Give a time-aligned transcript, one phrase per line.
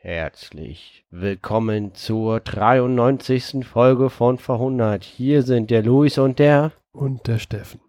[0.00, 3.66] Herzlich willkommen zur 93.
[3.66, 5.02] Folge von Verhundert.
[5.02, 7.80] Hier sind der Luis und der und der Steffen.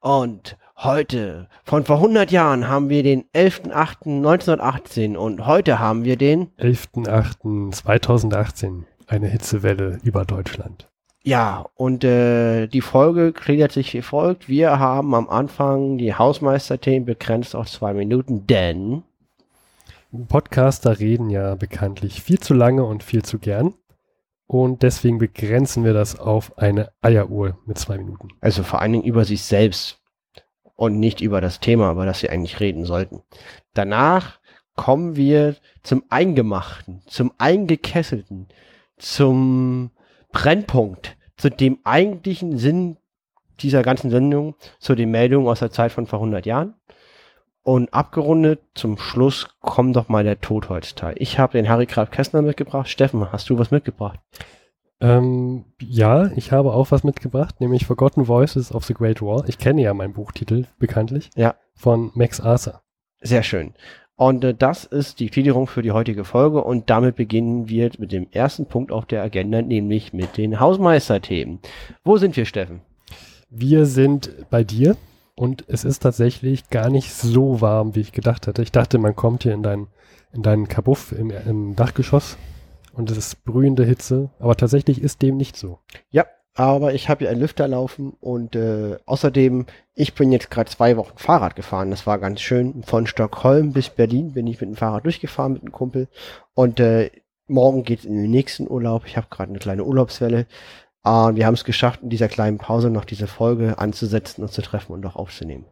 [0.00, 6.48] Und heute, von vor 100 Jahren, haben wir den 11.08.1918 und heute haben wir den
[6.56, 8.84] 11.08.2018.
[9.06, 10.88] Eine Hitzewelle über Deutschland.
[11.22, 14.48] Ja, und äh, die Folge gliedert sich wie folgt.
[14.48, 19.02] Wir haben am Anfang die Hausmeisterthemen begrenzt auf zwei Minuten, denn
[20.28, 23.74] Podcaster reden ja bekanntlich viel zu lange und viel zu gern.
[24.46, 28.30] Und deswegen begrenzen wir das auf eine Eieruhr mit zwei Minuten.
[28.40, 30.00] Also vor allen Dingen über sich selbst
[30.74, 33.22] und nicht über das Thema, über das sie eigentlich reden sollten.
[33.74, 34.40] Danach
[34.74, 38.48] kommen wir zum Eingemachten, zum Eingekesselten,
[38.96, 39.92] zum
[40.32, 42.96] Brennpunkt, zu dem eigentlichen Sinn
[43.60, 46.74] dieser ganzen Sendung, zu den Meldungen aus der Zeit von vor 100 Jahren.
[47.62, 51.14] Und abgerundet zum Schluss kommt doch mal der Totholzteil.
[51.18, 52.88] Ich habe den Harry Graf Kessner mitgebracht.
[52.88, 54.18] Steffen, hast du was mitgebracht?
[55.00, 59.48] Ähm, ja, ich habe auch was mitgebracht, nämlich Forgotten Voices of the Great War.
[59.48, 61.30] Ich kenne ja meinen Buchtitel bekanntlich.
[61.36, 61.54] Ja.
[61.74, 62.82] Von Max Arthur.
[63.20, 63.74] Sehr schön.
[64.16, 68.12] Und äh, das ist die Gliederung für die heutige Folge und damit beginnen wir mit
[68.12, 71.60] dem ersten Punkt auf der Agenda, nämlich mit den Hausmeisterthemen.
[72.04, 72.82] Wo sind wir, Steffen?
[73.48, 74.96] Wir sind bei dir
[75.40, 78.60] und es ist tatsächlich gar nicht so warm, wie ich gedacht hätte.
[78.60, 79.86] Ich dachte, man kommt hier in deinen
[80.34, 82.36] in deinen Kabuff im, im Dachgeschoss
[82.92, 85.78] und es ist brühende Hitze, aber tatsächlich ist dem nicht so.
[86.10, 90.68] Ja, aber ich habe hier einen Lüfter laufen und äh, außerdem, ich bin jetzt gerade
[90.68, 91.90] zwei Wochen Fahrrad gefahren.
[91.90, 92.82] Das war ganz schön.
[92.82, 96.08] Von Stockholm bis Berlin bin ich mit dem Fahrrad durchgefahren mit einem Kumpel
[96.52, 97.10] und äh,
[97.46, 99.04] morgen geht's in den nächsten Urlaub.
[99.06, 100.46] Ich habe gerade eine kleine Urlaubswelle
[101.02, 104.62] und wir haben es geschafft, in dieser kleinen Pause noch diese Folge anzusetzen und zu
[104.62, 105.64] treffen und auch aufzunehmen.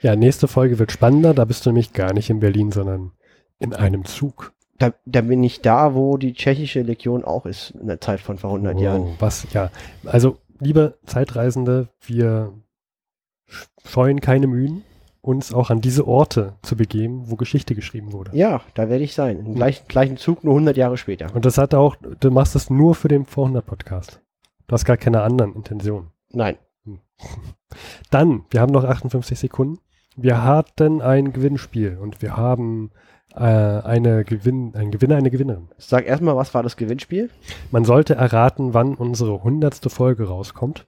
[0.00, 1.34] Ja, nächste Folge wird spannender.
[1.34, 3.12] Da bist du nämlich gar nicht in Berlin, sondern
[3.60, 4.52] in einem Zug.
[4.78, 8.38] Da, da bin ich da, wo die tschechische Legion auch ist, in der Zeit von
[8.38, 9.14] vor 100 oh, Jahren.
[9.20, 9.70] Was, ja.
[10.04, 12.52] Also, liebe Zeitreisende, wir
[13.84, 14.82] scheuen keine Mühen,
[15.20, 18.32] uns auch an diese Orte zu begeben, wo Geschichte geschrieben wurde.
[18.34, 19.38] Ja, da werde ich sein.
[19.38, 21.32] Im gleichen, gleichen Zug, nur 100 Jahre später.
[21.32, 24.20] Und das hat auch, du machst das nur für den Vor 100 Podcast.
[24.66, 26.10] Du hast gar keine anderen Intentionen.
[26.30, 26.56] Nein.
[28.10, 29.78] Dann, wir haben noch 58 Sekunden.
[30.16, 32.90] Wir hatten ein Gewinnspiel und wir haben
[33.34, 35.68] äh, eine Gewinn, ein Gewinner, eine Gewinnerin.
[35.78, 37.30] Sag erstmal, was war das Gewinnspiel?
[37.70, 40.86] Man sollte erraten, wann unsere hundertste Folge rauskommt.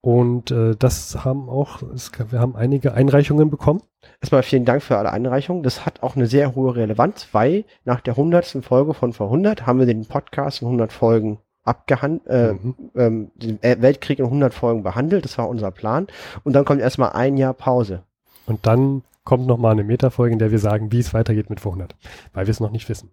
[0.00, 3.82] Und äh, das haben auch, es, wir haben einige Einreichungen bekommen.
[4.20, 5.64] Erstmal vielen Dank für alle Einreichungen.
[5.64, 9.66] Das hat auch eine sehr hohe Relevanz, weil nach der hundertsten Folge von vor 100
[9.66, 12.74] haben wir den Podcast in 100 Folgen abgehandelt, äh, mhm.
[12.94, 15.24] ähm, den Weltkrieg in 100 Folgen behandelt.
[15.24, 16.06] Das war unser Plan.
[16.44, 18.02] Und dann kommt erstmal ein Jahr Pause.
[18.46, 21.94] Und dann kommt nochmal eine Metafolge, in der wir sagen, wie es weitergeht mit 400,
[22.32, 23.10] weil wir es noch nicht wissen.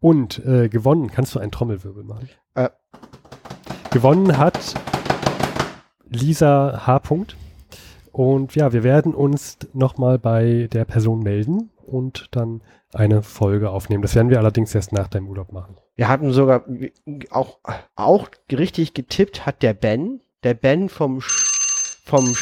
[0.00, 2.28] Und äh, gewonnen, kannst du einen Trommelwirbel machen?
[2.54, 2.68] Äh.
[3.90, 4.74] Gewonnen hat
[6.08, 7.02] Lisa H.
[8.12, 12.62] Und ja, wir werden uns nochmal bei der Person melden und dann
[12.92, 14.02] eine Folge aufnehmen.
[14.02, 15.76] Das werden wir allerdings erst nach deinem Urlaub machen.
[15.98, 16.64] Wir hatten sogar
[17.30, 17.58] auch,
[17.96, 22.36] auch richtig getippt hat der Ben, der Ben vom, vom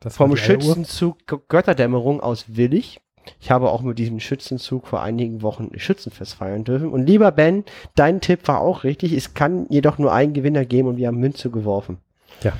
[0.00, 1.18] das vom Schützenzug
[1.50, 3.02] Götterdämmerung aus Willig.
[3.40, 6.88] Ich habe auch mit diesem Schützenzug vor einigen Wochen Schützenfest feiern dürfen.
[6.88, 7.62] Und lieber Ben,
[7.94, 9.12] dein Tipp war auch richtig.
[9.12, 11.98] Es kann jedoch nur einen Gewinner geben und wir haben Münze geworfen.
[12.42, 12.54] Ja.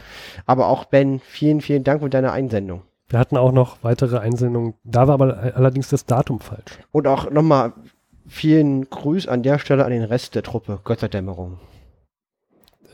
[0.44, 2.82] Aber auch Ben, vielen, vielen Dank für deine Einsendung.
[3.08, 4.74] Wir hatten auch noch weitere Einsendungen.
[4.84, 6.78] Da war aber allerdings das Datum falsch.
[6.90, 7.72] Und auch nochmal
[8.26, 10.80] vielen Grüß an der Stelle an den Rest der Truppe.
[10.84, 11.58] Götterdämmerung.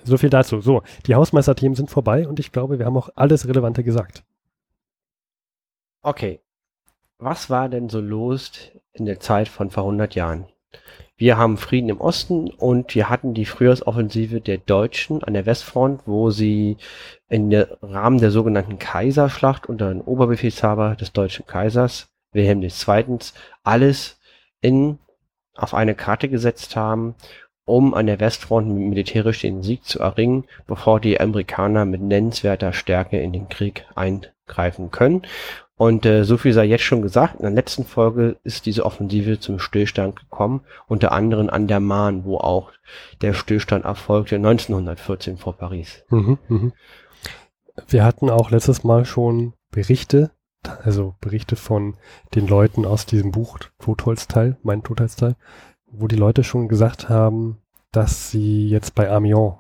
[0.04, 0.60] So viel dazu.
[0.60, 4.24] So, die Hausmeisterthemen sind vorbei und ich glaube, wir haben auch alles Relevante gesagt.
[6.02, 6.40] Okay,
[7.18, 8.52] was war denn so los
[8.92, 10.46] in der Zeit von vor 100 Jahren?
[11.16, 16.02] Wir haben Frieden im Osten und wir hatten die Frühjahrsoffensive der Deutschen an der Westfront,
[16.06, 16.76] wo sie
[17.28, 23.18] der Rahmen der sogenannten Kaiserschlacht unter dem Oberbefehlshaber des deutschen Kaisers Wilhelm II.
[23.64, 24.20] alles
[24.60, 24.98] in
[25.58, 27.14] auf eine Karte gesetzt haben,
[27.64, 33.20] um an der Westfront militärisch den Sieg zu erringen, bevor die Amerikaner mit nennenswerter Stärke
[33.20, 35.22] in den Krieg eingreifen können.
[35.76, 37.36] Und äh, so viel sei jetzt schon gesagt.
[37.36, 42.24] In der letzten Folge ist diese Offensive zum Stillstand gekommen, unter anderem an der Mahn,
[42.24, 42.72] wo auch
[43.22, 46.04] der Stillstand erfolgte 1914 vor Paris.
[46.08, 46.72] Mhm, mh.
[47.86, 50.32] Wir hatten auch letztes Mal schon Berichte,
[50.62, 51.96] also Berichte von
[52.34, 55.36] den Leuten aus diesem Buch Totholzteil, mein Totholzteil,
[55.86, 57.58] wo die Leute schon gesagt haben,
[57.92, 59.54] dass sie jetzt bei Amiens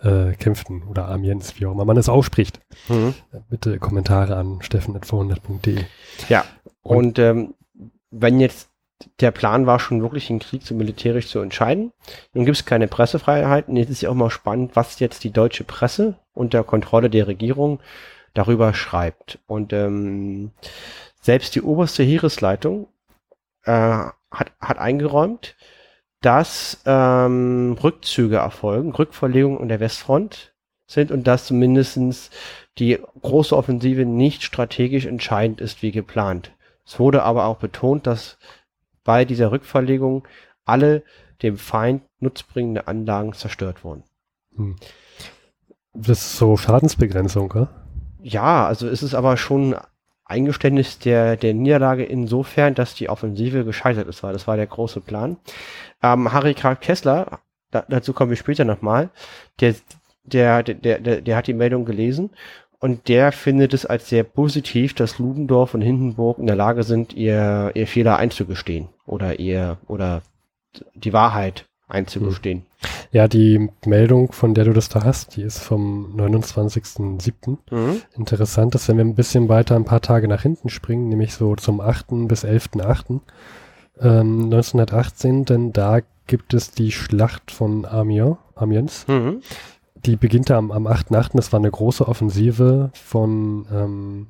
[0.00, 2.60] äh, kämpften oder Amiens, wie auch immer man es ausspricht.
[2.88, 3.14] Mhm.
[3.48, 5.84] Bitte Kommentare an steffen.vorhundert.de.
[6.28, 6.44] Ja,
[6.82, 7.54] und, und ähm,
[8.10, 8.70] wenn jetzt
[9.20, 11.92] der Plan war schon wirklich, den Krieg so militärisch zu entscheiden.
[12.32, 13.68] Nun gibt es keine Pressefreiheit.
[13.68, 17.26] Und jetzt ist ja auch mal spannend, was jetzt die deutsche Presse unter Kontrolle der
[17.26, 17.80] Regierung
[18.36, 19.38] darüber schreibt.
[19.46, 20.52] Und ähm,
[21.20, 22.88] selbst die oberste Heeresleitung
[23.64, 25.56] äh, hat, hat eingeräumt,
[26.20, 30.54] dass ähm, Rückzüge erfolgen, Rückverlegungen an der Westfront
[30.86, 32.30] sind und dass zumindestens
[32.78, 36.52] die große Offensive nicht strategisch entscheidend ist wie geplant.
[36.84, 38.38] Es wurde aber auch betont, dass
[39.04, 40.26] bei dieser Rückverlegung
[40.64, 41.02] alle
[41.42, 44.04] dem Feind nutzbringende Anlagen zerstört wurden.
[44.54, 44.76] Hm.
[45.92, 47.85] Das ist so Schadensbegrenzung, oder?
[48.28, 49.76] Ja, also ist es aber schon
[50.24, 55.00] Eingeständnis der, der Niederlage insofern, dass die Offensive gescheitert ist, weil das war der große
[55.00, 55.36] Plan.
[56.02, 57.38] Ähm, Harry Karl Kessler,
[57.70, 59.10] da, dazu kommen wir später nochmal,
[59.60, 59.76] der,
[60.24, 62.30] der, der, der, der hat die Meldung gelesen
[62.80, 67.12] und der findet es als sehr positiv, dass Ludendorff und Hindenburg in der Lage sind,
[67.12, 70.22] ihr, ihr Fehler einzugestehen oder ihr, oder
[70.94, 72.62] die Wahrheit einzugestehen.
[73.12, 77.58] Ja, die Meldung, von der du das da hast, die ist vom 29.07.
[77.70, 78.02] Mhm.
[78.16, 81.54] Interessant ist, wenn wir ein bisschen weiter ein paar Tage nach hinten springen, nämlich so
[81.56, 82.28] zum 8.
[82.28, 83.20] bis 11.08.
[84.00, 88.36] Ähm, 1918, denn da gibt es die Schlacht von Amiens.
[88.54, 89.06] Amiens.
[89.08, 89.42] Mhm.
[89.94, 91.30] Die beginnt am, am 8.8.
[91.34, 94.26] Das war eine große Offensive von ähm,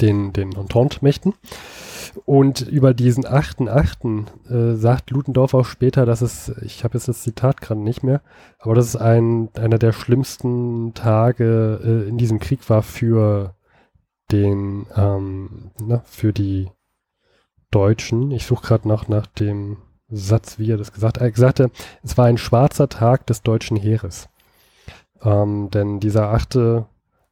[0.00, 1.34] den, den Entente-Mächten.
[2.24, 4.26] Und über diesen 8.8.
[4.48, 8.22] Äh, sagt Ludendorff auch später, dass es, ich habe jetzt das Zitat gerade nicht mehr,
[8.58, 13.54] aber dass es ein, einer der schlimmsten Tage äh, in diesem Krieg war für
[14.30, 16.70] den, ähm, na, für die
[17.70, 18.30] Deutschen.
[18.30, 19.78] Ich suche gerade noch nach dem
[20.08, 21.24] Satz, wie er das gesagt hat.
[21.24, 21.70] Er sagte,
[22.02, 24.28] es war ein schwarzer Tag des deutschen Heeres.
[25.22, 26.86] Ähm, denn dieser 8.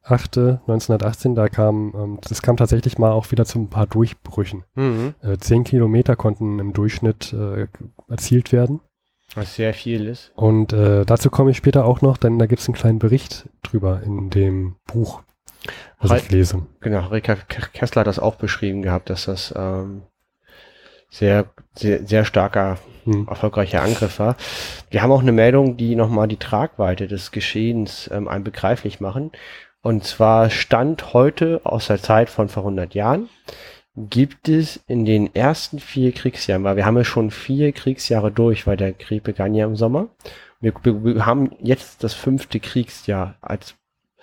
[0.09, 0.37] 8.
[0.37, 4.63] 1918, da kam, ähm, das kam tatsächlich mal auch wieder zu ein paar Durchbrüchen.
[4.75, 5.15] Mhm.
[5.21, 7.67] Äh, zehn Kilometer konnten im Durchschnitt äh,
[8.07, 8.79] erzielt werden.
[9.35, 10.31] Was sehr viel ist.
[10.35, 13.49] Und äh, dazu komme ich später auch noch, denn da gibt es einen kleinen Bericht
[13.61, 15.21] drüber in dem Buch,
[15.99, 16.65] was Re ich lese.
[16.79, 20.03] Genau, Rika Kessler hat das auch beschrieben gehabt, dass das ähm,
[21.09, 21.45] sehr,
[21.75, 23.27] sehr, sehr starker, hm.
[23.27, 24.35] erfolgreicher Angriff war.
[24.89, 29.31] Wir haben auch eine Meldung, die nochmal die Tragweite des Geschehens ähm, begreiflich machen.
[29.81, 33.29] Und zwar Stand heute aus der Zeit von vor 100 Jahren
[33.97, 38.67] gibt es in den ersten vier Kriegsjahren, weil wir haben ja schon vier Kriegsjahre durch,
[38.67, 40.07] weil der Krieg begann ja im Sommer.
[40.59, 43.75] Wir, wir haben jetzt das fünfte Kriegsjahr, als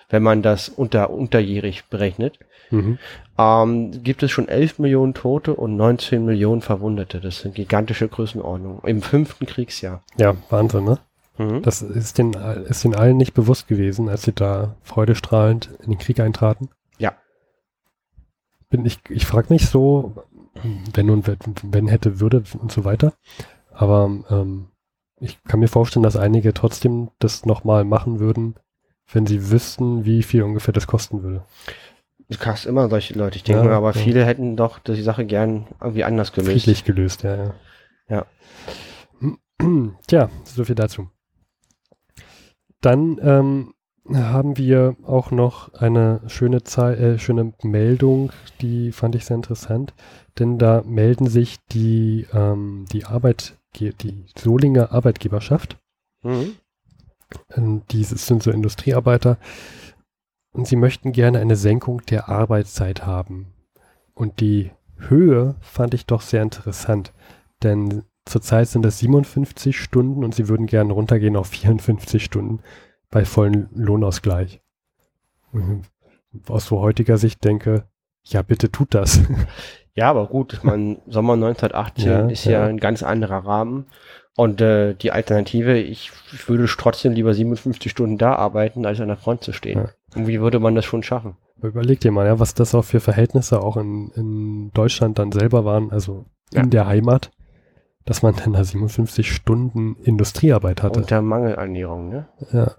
[0.09, 2.39] wenn man das unter unterjährig berechnet.
[2.71, 2.97] Mhm.
[3.37, 7.19] Ähm, gibt es schon 11 Millionen Tote und 19 Millionen Verwundete.
[7.19, 10.03] Das sind gigantische Größenordnungen im fünften Kriegsjahr.
[10.17, 10.99] Ja, Wahnsinn, ne?
[11.37, 11.61] Mhm.
[11.61, 15.99] Das ist den, ist den allen nicht bewusst gewesen, als sie da freudestrahlend in den
[15.99, 16.69] Krieg eintraten.
[16.97, 17.13] Ja.
[18.69, 20.23] Bin ich, ich frage mich so,
[20.93, 21.29] wenn und
[21.63, 23.13] wenn, hätte, würde und so weiter.
[23.71, 24.67] Aber ähm,
[25.19, 28.55] ich kann mir vorstellen, dass einige trotzdem das nochmal machen würden,
[29.11, 31.45] wenn sie wüssten, wie viel ungefähr das kosten würde.
[32.27, 33.99] Du hast immer solche Leute, ich denke, ja, aber ja.
[33.99, 36.51] viele hätten doch die Sache gern irgendwie anders gelöst.
[36.51, 37.55] Friedlich gelöst, ja, ja.
[38.07, 38.25] Ja.
[40.07, 41.09] Tja, so viel dazu.
[42.85, 43.73] Dann ähm,
[44.13, 49.95] haben wir auch noch eine schöne, Ze äh, schöne Meldung, die fand ich sehr interessant,
[50.37, 55.79] denn da melden sich die, ähm, die Arbeit, die Solinger Arbeitgeberschaft.
[56.21, 56.57] Mhm.
[57.55, 59.39] Ähm, diese sind so Industriearbeiter
[60.51, 63.47] und sie möchten gerne eine Senkung der Arbeitszeit haben.
[64.13, 67.13] Und die Höhe fand ich doch sehr interessant,
[67.63, 72.59] denn Zurzeit sind es 57 Stunden und sie würden gerne runtergehen auf 54 Stunden
[73.11, 74.61] bei vollem Lohnausgleich.
[76.47, 77.85] Aus so heutiger Sicht denke,
[78.23, 79.21] ja, bitte tut das.
[79.97, 83.85] Ja, aber gut, man Sommer 1918 ja, ist ja, ja, ein ganz anderer Rahmen.
[84.35, 89.07] Und äh, die Alternative, ich, ich würde trotzdem lieber 57 Stunden da arbeiten, als an
[89.07, 89.79] der Front zu stehen.
[89.79, 89.89] Ja.
[90.13, 91.37] Und wie würde man das schon schaffen?
[91.61, 95.63] Überleg dir mal, ja, was das auch für Verhältnisse auch in, in Deutschland dann selber
[95.63, 97.31] waren, also in der Heimat
[98.05, 100.99] dass man dann da 57 Stunden Industriearbeit hatte.
[100.99, 102.27] Unter Mangelernährung, ne?
[102.51, 102.71] Ja.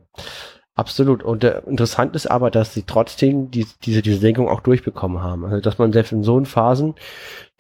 [0.77, 1.23] Absolut.
[1.23, 5.45] Und äh, interessant ist aber, dass sie trotzdem die, diese, diese Senkung auch durchbekommen haben.
[5.45, 6.95] Also, dass man selbst in so Phasen,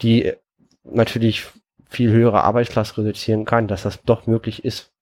[0.02, 0.32] die
[0.85, 1.46] natürlich
[1.88, 4.92] viel höhere Arbeitsplatz reduzieren kann, dass das doch möglich ist.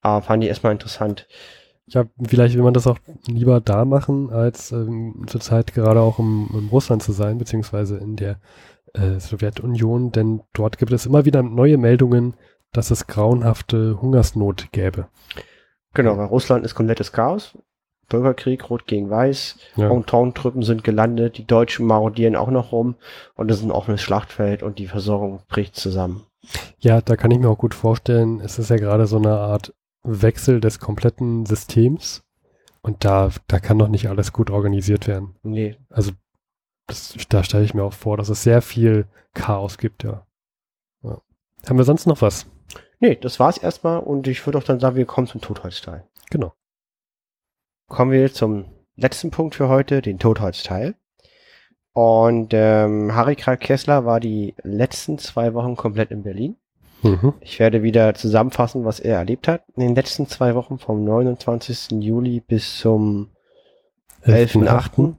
[0.00, 1.26] Aber fand ich erstmal interessant.
[1.86, 6.48] Ja, vielleicht will man das auch lieber da machen, als ähm, zurzeit gerade auch im,
[6.54, 8.38] im Russland zu sein, beziehungsweise in der
[8.94, 12.34] äh, Sowjetunion, denn dort gibt es immer wieder neue Meldungen,
[12.72, 15.06] dass es grauenhafte Hungersnot gäbe.
[15.92, 17.56] Genau, weil Russland ist komplettes Chaos.
[18.08, 19.88] Bürgerkrieg, Rot gegen Weiß, Ja.
[19.88, 22.96] Hometown-Truppen sind gelandet, die Deutschen marodieren auch noch rum
[23.34, 26.22] und es ist ein offenes Schlachtfeld und die Versorgung bricht zusammen.
[26.78, 29.72] Ja, da kann ich mir auch gut vorstellen, es ist ja gerade so eine Art
[30.02, 32.22] Wechsel des kompletten Systems
[32.82, 35.36] und da, da kann doch nicht alles gut organisiert werden.
[35.42, 36.12] Nee, Also
[36.86, 40.26] das, da stelle ich mir auch vor, dass es sehr viel Chaos gibt, ja.
[41.02, 41.20] ja.
[41.66, 42.46] Haben wir sonst noch was?
[43.04, 46.04] nee, das war's erstmal und ich würde auch dann sagen, wir kommen zum Totholzteil.
[46.30, 46.54] Genau.
[47.88, 48.64] Kommen wir zum
[48.96, 50.94] letzten Punkt für heute, den Totholzteil.
[51.92, 56.56] Und ähm, Harry Karl Kessler war die letzten zwei Wochen komplett in Berlin.
[57.02, 57.34] Mhm.
[57.40, 59.64] Ich werde wieder zusammenfassen, was er erlebt hat.
[59.76, 62.02] In den letzten zwei Wochen vom 29.
[62.02, 63.30] Juli bis zum
[64.24, 65.14] 11.8.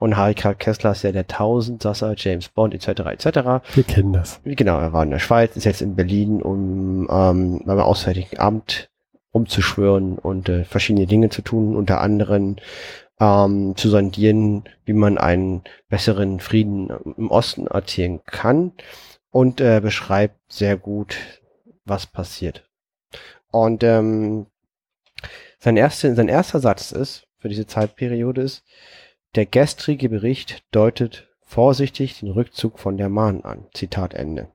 [0.00, 3.00] Und Harry Karl Kessler ist ja der Tausendsasser, James Bond etc.
[3.00, 3.62] etc.
[3.74, 4.40] Wir kennen das.
[4.44, 8.88] Genau, er war in der Schweiz, ist jetzt in Berlin, um ähm, beim Auswärtigen Amt
[9.30, 12.56] umzuschwören und äh, verschiedene Dinge zu tun, unter anderem
[13.20, 16.88] ähm, zu sondieren, wie man einen besseren Frieden
[17.18, 18.72] im Osten erzielen kann
[19.30, 21.18] und äh, beschreibt sehr gut,
[21.84, 22.64] was passiert.
[23.50, 24.46] Und ähm,
[25.58, 28.64] sein, erste, sein erster Satz ist, für diese Zeitperiode ist,
[29.34, 33.66] der gestrige Bericht deutet vorsichtig den Rückzug von der Mahn an.
[33.74, 34.48] Zitat Ende.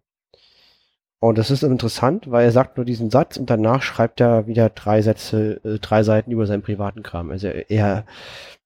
[1.19, 4.69] Und das ist interessant, weil er sagt nur diesen Satz und danach schreibt er wieder
[4.69, 7.31] drei Sätze, äh, drei Seiten über seinen privaten Kram.
[7.31, 8.05] Also er,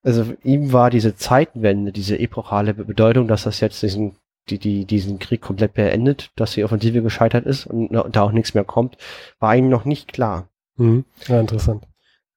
[0.04, 4.18] also ihm war diese Zeitenwende, diese epochale Bedeutung, dass das jetzt diesen,
[4.50, 8.32] die, die, diesen Krieg komplett beendet, dass die Offensive gescheitert ist und, und da auch
[8.32, 8.98] nichts mehr kommt,
[9.40, 10.50] war ihm noch nicht klar.
[10.76, 11.06] Mhm.
[11.28, 11.86] Ja, interessant.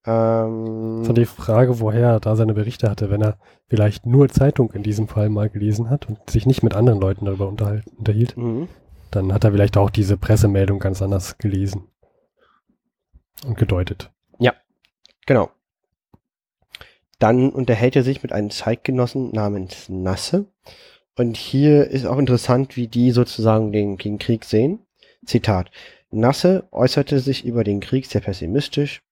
[0.04, 4.72] Ähm, So die Frage, woher er da seine Berichte hatte, wenn er vielleicht nur Zeitung
[4.72, 8.68] in diesem Fall mal gelesen hat und sich nicht mit anderen Leuten darüber unterhielt, mhm.
[9.10, 11.88] dann hat er vielleicht auch diese Pressemeldung ganz anders gelesen
[13.46, 14.10] und gedeutet.
[15.26, 15.50] Genau.
[17.18, 20.46] Dann unterhält er sich mit einem Zeitgenossen namens Nasse.
[21.16, 24.80] Und hier ist auch interessant, wie die sozusagen den, den Krieg sehen.
[25.24, 25.70] Zitat.
[26.10, 29.02] Nasse äußerte sich über den Krieg sehr pessimistisch.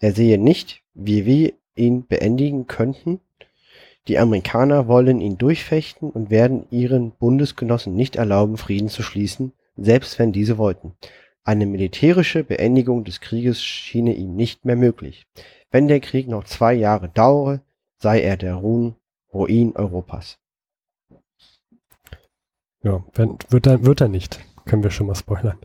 [0.00, 3.20] Er sehe nicht, wie wir ihn beendigen könnten.
[4.08, 10.18] Die Amerikaner wollen ihn durchfechten und werden ihren Bundesgenossen nicht erlauben, Frieden zu schließen, selbst
[10.18, 10.94] wenn diese wollten.
[11.44, 15.26] Eine militärische Beendigung des Krieges schiene ihm nicht mehr möglich.
[15.70, 17.60] Wenn der Krieg noch zwei Jahre dauere,
[17.98, 18.94] sei er der Ruin,
[19.32, 20.38] Ruin Europas.
[22.82, 24.40] Ja, wenn, wird, er, wird er nicht.
[24.64, 25.58] Können wir schon mal spoilern.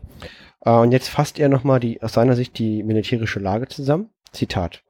[0.60, 4.10] Äh, und jetzt fasst er nochmal die, aus seiner Sicht die militärische Lage zusammen.
[4.32, 4.82] Zitat.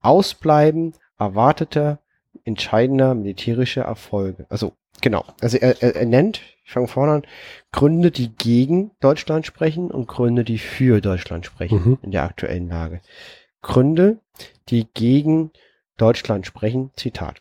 [0.00, 1.98] Ausbleiben erwarteter
[2.44, 4.46] entscheidender militärischer Erfolge.
[4.48, 5.24] Also, genau.
[5.40, 7.22] Also er, er, er nennt, ich fange vorne an,
[7.72, 11.98] Gründe, die gegen Deutschland sprechen und Gründe, die für Deutschland sprechen Mhm.
[12.02, 13.00] in der aktuellen Lage.
[13.62, 14.18] Gründe,
[14.68, 15.50] die gegen
[15.96, 17.40] Deutschland sprechen, Zitat.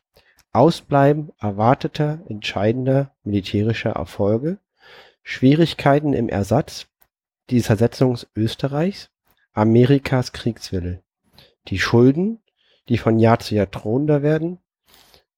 [0.53, 4.59] Ausbleiben erwarteter entscheidender militärischer Erfolge,
[5.23, 6.85] Schwierigkeiten im Ersatz,
[7.49, 9.09] die Zersetzung Österreichs,
[9.53, 11.01] Amerikas Kriegswille,
[11.67, 12.41] die Schulden,
[12.89, 14.59] die von Jahr zu Jahr drohender werden,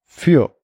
[0.03, 0.55] für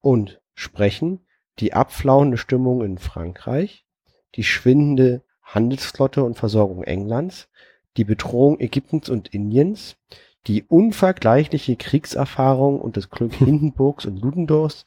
[0.00, 1.26] und sprechen
[1.58, 3.86] die abflauende Stimmung in Frankreich,
[4.34, 7.48] die schwindende Handelsflotte und Versorgung Englands,
[7.96, 9.96] die Bedrohung Ägyptens und Indiens,
[10.46, 14.84] die unvergleichliche Kriegserfahrung und das Glück Hindenburgs und Ludendorffs,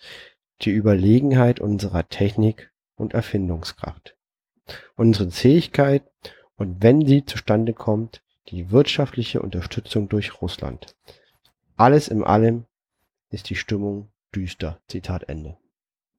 [0.61, 4.15] die Überlegenheit unserer Technik und Erfindungskraft,
[4.95, 6.03] unsere Fähigkeit
[6.55, 8.21] und wenn sie zustande kommt,
[8.51, 10.95] die wirtschaftliche Unterstützung durch Russland.
[11.77, 12.65] Alles in allem
[13.29, 14.79] ist die Stimmung düster.
[14.87, 15.57] Zitat Ende.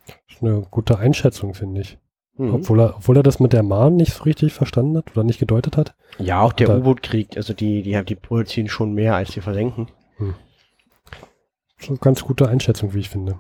[0.07, 1.99] Das ist eine gute Einschätzung, finde ich.
[2.35, 2.55] Mhm.
[2.55, 5.39] Obwohl, er, obwohl er das mit der Mahn nicht so richtig verstanden hat oder nicht
[5.39, 5.95] gedeutet hat.
[6.19, 9.89] Ja, auch der U-Boot-Krieg, also die, die, die produzieren schon mehr, als die versenken.
[11.79, 13.39] So eine ganz gute Einschätzung, wie ich finde.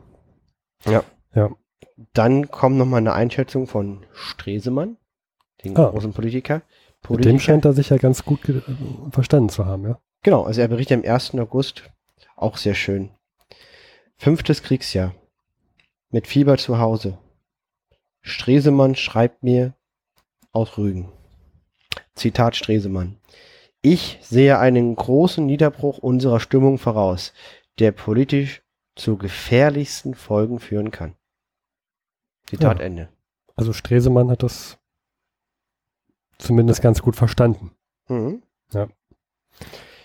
[2.14, 4.96] Dann kommt nochmal eine Einschätzung von Stresemann,
[5.64, 5.90] den Ah.
[5.90, 6.62] großen Politiker.
[7.08, 8.40] Mit dem scheint er sich ja ganz gut
[9.10, 10.00] verstanden zu haben, ja.
[10.22, 11.34] Genau, also er berichtet am 1.
[11.34, 11.90] August,
[12.36, 13.10] auch sehr schön.
[14.16, 15.14] Fünftes Kriegsjahr.
[16.10, 17.18] Mit Fieber zu Hause.
[18.20, 19.74] Stresemann schreibt mir
[20.52, 21.10] aus Rügen.
[22.14, 23.16] Zitat Stresemann.
[23.80, 27.32] Ich sehe einen großen Niederbruch unserer Stimmung voraus,
[27.78, 28.62] der politisch
[28.94, 31.14] zu gefährlichsten Folgen führen kann.
[32.46, 32.84] Zitat Ja.
[32.84, 33.08] Ende.
[33.56, 34.79] Also Stresemann hat das
[36.40, 37.70] zumindest ganz gut verstanden.
[38.08, 38.42] Mhm.
[38.72, 38.88] Was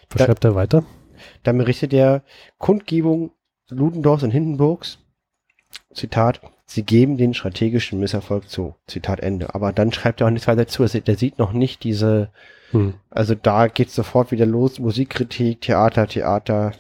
[0.10, 0.84] Da- schreibt er weiter?
[1.44, 2.24] Dann berichtet er
[2.58, 3.32] Kundgebung
[3.70, 5.00] Ludendorffs und Hindenburgs.
[5.94, 8.76] Zitat, sie geben den strategischen Misserfolg zu.
[8.88, 9.56] Zitat Ende.
[9.56, 10.84] Aber dann schreibt er auch nichts weiter dazu.
[10.84, 12.30] Also der sieht noch nicht diese,
[12.72, 12.96] Hm.
[13.10, 14.80] also da geht sofort wieder los.
[14.80, 16.74] Musikkritik, Theater, Theater.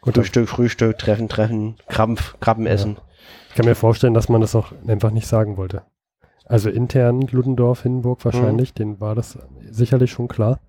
[0.00, 2.96] Gut, Frühstück, Frühstück, Treffen, Treffen, Krabben, Krabben essen.
[3.50, 5.82] Ich kann mir vorstellen, dass man das auch einfach nicht sagen wollte.
[6.44, 8.74] Also intern Ludendorff, Hindenburg wahrscheinlich, Mhm.
[8.74, 9.38] denen war das
[9.70, 10.60] sicherlich schon klar.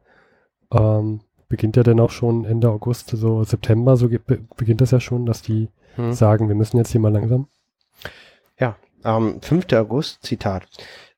[0.72, 4.10] Ähm, beginnt ja dann auch schon Ende August, so September, so
[4.55, 6.13] beginnt das ja schon, dass die Hm.
[6.13, 7.48] sagen, wir müssen jetzt hier mal langsam.
[9.03, 9.72] Am 5.
[9.74, 10.65] August, Zitat.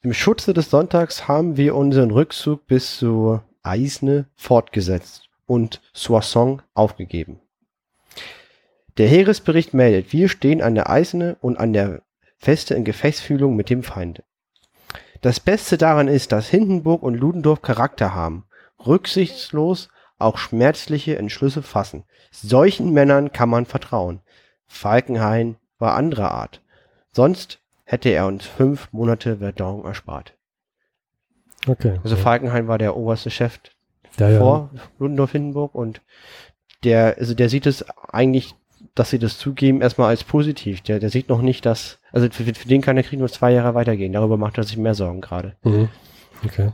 [0.02, 7.40] Im Schutze des Sonntags haben wir unseren Rückzug bis zu Eisne fortgesetzt und Soissons aufgegeben.
[8.98, 12.02] Der Heeresbericht meldet, wir stehen an der Eisne und an der
[12.36, 14.26] Feste in Gefechtsfühlung mit dem Feinde.
[15.22, 18.46] Das Beste daran ist, dass Hindenburg und Ludendorff Charakter haben,
[18.86, 22.04] rücksichtslos auch schmerzliche Entschlüsse fassen.
[22.32, 24.22] Solchen Männern kann man vertrauen.
[24.66, 26.62] Falkenhayn war anderer Art.
[27.12, 30.36] Sonst hätte er uns fünf Monate Verdun erspart.
[31.68, 32.00] Okay.
[32.04, 32.22] Also ja.
[32.22, 33.60] Falkenhayn war der oberste Chef
[34.18, 34.40] ja, ja.
[34.40, 34.70] vor
[35.00, 36.02] Ludendorff Hindenburg und
[36.84, 38.56] der, also der sieht es eigentlich,
[38.96, 40.82] dass sie das zugeben, erstmal als positiv.
[40.82, 43.52] Der, der sieht noch nicht, dass, also für, für den kann der Krieg nur zwei
[43.52, 44.14] Jahre weitergehen.
[44.14, 45.56] Darüber macht er sich mehr Sorgen gerade.
[45.64, 45.90] Mhm.
[46.46, 46.72] Okay.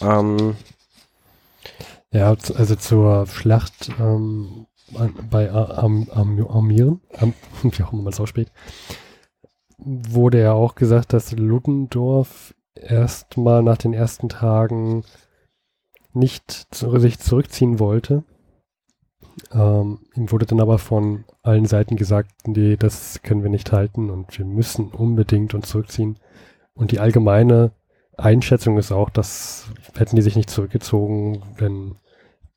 [0.00, 0.56] Ähm,
[2.12, 4.66] Ja, also zur Schlacht ähm,
[5.30, 8.52] bei A- Am, Am, Amiren, Am, wie auch immer man es ausspricht,
[9.78, 15.04] wurde ja auch gesagt, dass Ludendorff erstmal nach den ersten Tagen
[16.12, 18.22] nicht zu, sich zurückziehen wollte.
[19.52, 24.10] Ähm, ihm wurde dann aber von allen Seiten gesagt, nee, das können wir nicht halten
[24.10, 26.18] und wir müssen unbedingt uns zurückziehen.
[26.74, 27.72] Und die allgemeine
[28.16, 31.96] Einschätzung ist auch, dass hätten die sich nicht zurückgezogen, dann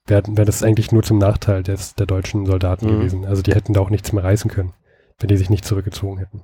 [0.05, 2.89] wäre wär das eigentlich nur zum Nachteil des, der deutschen Soldaten Mhm.
[2.99, 3.25] gewesen.
[3.25, 4.73] Also die hätten da auch nichts mehr reißen können,
[5.19, 6.43] wenn die sich nicht zurückgezogen hätten.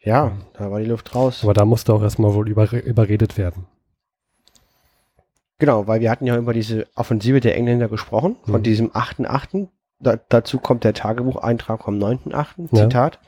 [0.00, 1.40] ja, da war die Luft raus.
[1.42, 3.66] Aber da musste auch erstmal wohl über, überredet werden.
[5.58, 8.62] Genau, weil wir hatten ja über diese Offensive der Engländer gesprochen, von Mhm.
[8.62, 9.68] diesem 8.8.
[10.00, 12.68] Da, dazu kommt der Tagebucheintrag vom 9.8.
[12.72, 12.82] Ja.
[12.84, 13.18] Zitat.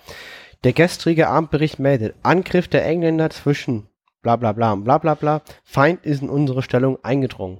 [0.63, 3.89] Der gestrige Abendbericht meldet, Angriff der Engländer zwischen
[4.23, 7.59] bla bla bla und bla bla bla, Feind ist in unsere Stellung eingedrungen.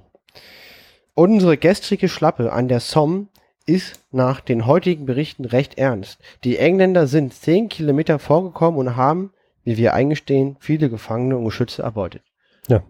[1.13, 3.27] Unsere gestrige Schlappe an der Somme
[3.65, 6.19] ist nach den heutigen Berichten recht ernst.
[6.43, 11.83] Die Engländer sind zehn Kilometer vorgekommen und haben, wie wir eingestehen, viele Gefangene und Geschütze
[11.83, 12.21] erbeutet.
[12.67, 12.81] Ja.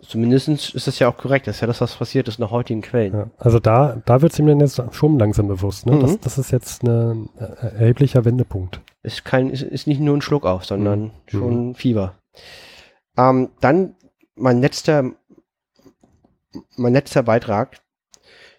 [0.00, 1.48] Zumindest ist das ja auch korrekt.
[1.48, 3.12] Das ist ja das, was passiert ist nach heutigen Quellen.
[3.12, 5.86] Ja, also da, da wird es ihm dann jetzt schon langsam bewusst.
[5.86, 5.96] Ne?
[5.96, 6.00] Mhm.
[6.00, 8.80] Das, das ist jetzt ein erheblicher Wendepunkt.
[9.02, 11.10] Ist, kein, ist, ist nicht nur ein Schluck auf, sondern Mhm.
[11.26, 12.14] schon Fieber.
[13.16, 13.96] Ähm, dann
[14.36, 15.10] mein letzter,
[16.76, 17.80] mein letzter Beitrag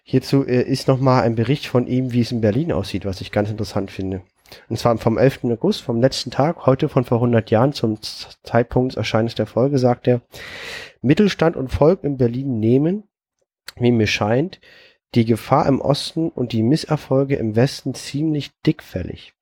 [0.03, 3.31] hierzu äh, ist nochmal ein Bericht von ihm, wie es in Berlin aussieht, was ich
[3.31, 4.23] ganz interessant finde.
[4.69, 5.45] Und zwar vom 11.
[5.45, 9.77] August, vom letzten Tag, heute von vor 100 Jahren, zum Zeitpunkt des Erscheinens der Folge,
[9.77, 10.21] sagt er,
[11.01, 13.03] Mittelstand und Volk in Berlin nehmen,
[13.77, 14.59] wie mir scheint,
[15.15, 19.33] die Gefahr im Osten und die Misserfolge im Westen ziemlich dickfällig.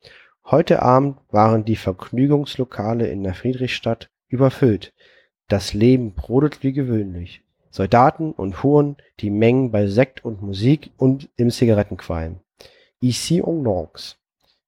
[0.46, 4.94] Heute Abend waren die Vergnügungslokale in der Friedrichstadt überfüllt.
[5.50, 7.44] Das Leben brodelt wie gewöhnlich.
[7.70, 12.40] Soldaten und Huren, die Mengen bei Sekt und Musik und im Zigarettenqualm.
[13.02, 14.16] Ici on danse.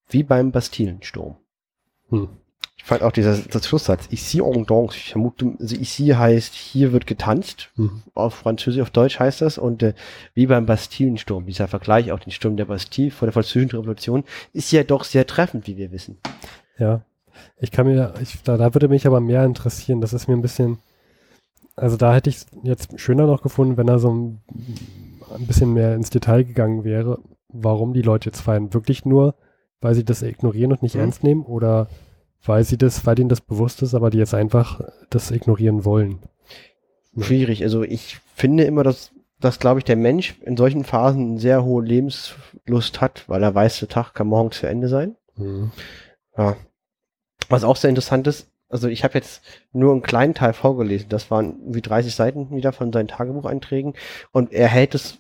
[0.09, 1.37] Wie beim Bastillensturm.
[2.09, 2.29] Hm.
[2.77, 4.95] Ich fand auch dieser der Schlusssatz, ici on danse.
[4.95, 7.69] Ich vermute, also ici heißt, hier wird getanzt.
[7.75, 8.03] Mhm.
[8.15, 9.57] Auf Französisch, auf Deutsch heißt das.
[9.57, 9.93] Und äh,
[10.33, 14.71] wie beim Bastillensturm, dieser Vergleich, auch den Sturm der Bastille vor der Französischen Revolution, ist
[14.71, 16.17] ja doch sehr treffend, wie wir wissen.
[16.79, 17.01] Ja.
[17.57, 20.01] Ich kann mir, ich, da, da würde mich aber mehr interessieren.
[20.01, 20.79] Das ist mir ein bisschen,
[21.75, 24.41] also da hätte ich es jetzt schöner noch gefunden, wenn er so ein,
[25.35, 27.19] ein bisschen mehr ins Detail gegangen wäre,
[27.49, 28.73] warum die Leute jetzt feiern.
[28.73, 29.35] Wirklich nur,
[29.81, 31.01] weil sie das ignorieren und nicht Mhm.
[31.01, 31.87] ernst nehmen oder
[32.45, 36.19] weil sie das, weil ihnen das bewusst ist, aber die jetzt einfach das ignorieren wollen.
[37.17, 37.63] Schwierig.
[37.63, 41.63] Also ich finde immer, dass, dass glaube ich, der Mensch in solchen Phasen eine sehr
[41.65, 45.15] hohe Lebenslust hat, weil er weiß, der Tag kann morgen zu Ende sein.
[45.35, 45.71] Mhm.
[46.37, 46.55] Ja.
[47.49, 49.41] Was auch sehr interessant ist, also ich habe jetzt
[49.73, 51.09] nur einen kleinen Teil vorgelesen.
[51.09, 53.95] Das waren wie 30 Seiten wieder von seinen Tagebucheinträgen.
[54.31, 55.17] Und er hält es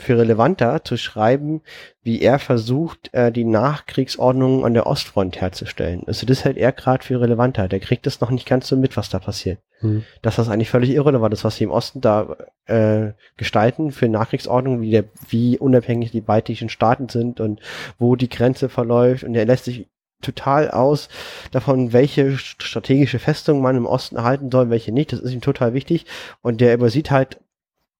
[0.00, 1.62] für relevanter zu schreiben,
[2.02, 6.02] wie er versucht, äh, die Nachkriegsordnung an der Ostfront herzustellen.
[6.06, 7.68] Also das hält er gerade für relevanter.
[7.68, 9.58] Der kriegt es noch nicht ganz so mit, was da passiert.
[9.80, 10.04] Mhm.
[10.22, 12.36] Dass das eigentlich völlig irrelevant ist, was sie im Osten da
[12.66, 17.60] äh, gestalten für Nachkriegsordnung, wie, der, wie unabhängig die baltischen Staaten sind und
[17.98, 19.24] wo die Grenze verläuft.
[19.24, 19.88] Und er lässt sich
[20.22, 21.08] total aus
[21.50, 25.12] davon, welche strategische Festung man im Osten erhalten soll, welche nicht.
[25.12, 26.06] Das ist ihm total wichtig.
[26.42, 27.40] Und der übersieht halt,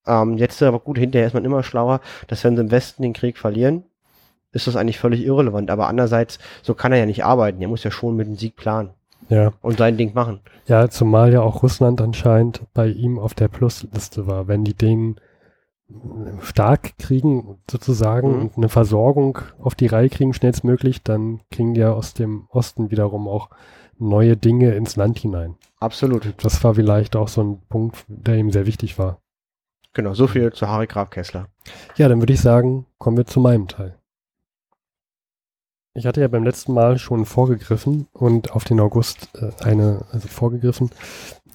[0.07, 3.13] ähm, jetzt aber gut, hinterher ist man immer schlauer, dass wenn sie im Westen den
[3.13, 3.83] Krieg verlieren,
[4.51, 5.69] ist das eigentlich völlig irrelevant.
[5.71, 7.61] Aber andererseits, so kann er ja nicht arbeiten.
[7.61, 8.89] Er muss ja schon mit dem Sieg planen
[9.29, 9.53] Ja.
[9.61, 10.41] und sein Ding machen.
[10.67, 14.47] Ja, zumal ja auch Russland anscheinend bei ihm auf der Plusliste war.
[14.47, 15.19] Wenn die den
[16.41, 18.41] stark kriegen, sozusagen, Mhm.
[18.41, 22.91] und eine Versorgung auf die Reihe kriegen, schnellstmöglich, dann kriegen die ja aus dem Osten
[22.91, 23.49] wiederum auch
[23.99, 25.55] neue Dinge ins Land hinein.
[25.79, 26.33] Absolut.
[26.43, 29.19] Das war vielleicht auch so ein Punkt, der ihm sehr wichtig war.
[29.93, 31.47] Genau, so viel zu Harry Graf Kessler.
[31.97, 33.97] Ja, dann würde ich sagen, kommen wir zu meinem Teil.
[35.93, 40.29] Ich hatte ja beim letzten Mal schon vorgegriffen und auf den August äh, eine, also
[40.29, 40.89] vorgegriffen.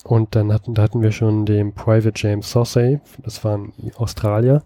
[0.04, 4.62] Und dann hatten, da hatten wir schon den Private James Saucy, das war ein Australier.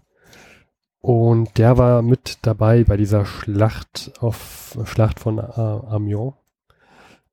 [0.99, 6.33] Und der war mit dabei bei dieser Schlacht auf Schlacht von äh, Amiens.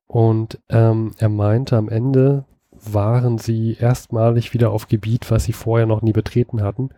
[0.07, 2.45] Und ähm, er meinte, am Ende
[2.83, 6.89] waren sie erstmalig wieder auf Gebiet, was sie vorher noch nie betreten hatten.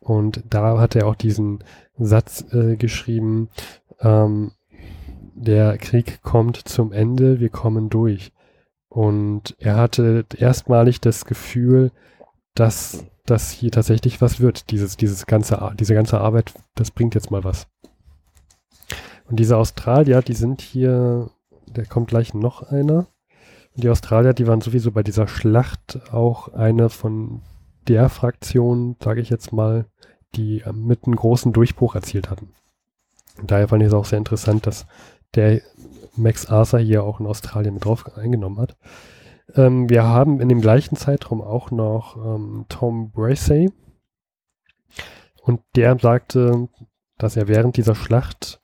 [0.00, 1.64] Und da hat er auch diesen
[1.98, 3.48] Satz äh, geschrieben,
[4.00, 4.52] ähm,
[5.34, 8.32] der Krieg kommt zum Ende, wir kommen durch.
[8.88, 11.90] Und er hatte erstmalig das Gefühl,
[12.54, 14.70] dass das hier tatsächlich was wird.
[14.70, 17.66] Dieses, dieses ganze, diese ganze Arbeit, das bringt jetzt mal was.
[19.28, 21.30] Und diese Australier, die sind hier,
[21.66, 23.06] da kommt gleich noch einer.
[23.76, 27.42] Die Australier, die waren sowieso bei dieser Schlacht auch eine von
[27.88, 29.86] der Fraktion, sage ich jetzt mal,
[30.34, 32.52] die äh, mit einem großen Durchbruch erzielt hatten.
[33.42, 34.86] Daher fand ich es auch sehr interessant, dass
[35.34, 35.60] der
[36.16, 38.76] Max Arthur hier auch in Australien mit drauf eingenommen hat.
[39.54, 43.70] Ähm, wir haben in dem gleichen Zeitraum auch noch ähm, Tom Bracey.
[45.42, 46.68] Und der sagte,
[47.18, 48.60] dass er während dieser Schlacht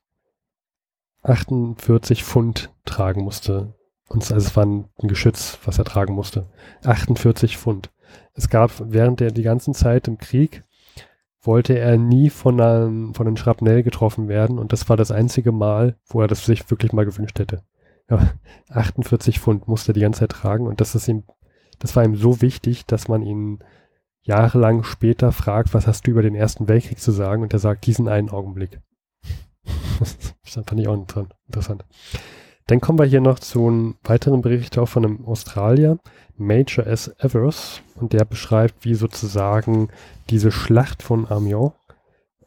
[1.22, 3.74] 48 Pfund tragen musste.
[4.12, 6.46] Und es war ein Geschütz, was er tragen musste.
[6.84, 7.90] 48 Pfund.
[8.34, 10.64] Es gab während der die ganzen Zeit im Krieg
[11.40, 15.50] wollte er nie von einem, von einem Schrapnell getroffen werden und das war das einzige
[15.50, 17.62] Mal, wo er das sich wirklich mal gewünscht hätte.
[18.08, 18.32] Ja,
[18.68, 21.24] 48 Pfund musste er die ganze Zeit tragen und das ist ihm,
[21.78, 23.58] das war ihm so wichtig, dass man ihn
[24.20, 27.42] jahrelang später fragt, was hast du über den Ersten Weltkrieg zu sagen?
[27.42, 28.80] Und er sagt, diesen einen Augenblick.
[29.98, 31.84] das fand ich auch inter- interessant.
[32.66, 35.98] Dann kommen wir hier noch zu einem weiteren Bericht auch von einem Australier,
[36.36, 37.12] Major S.
[37.18, 39.88] Evers, und der beschreibt, wie sozusagen
[40.30, 41.72] diese Schlacht von Amiens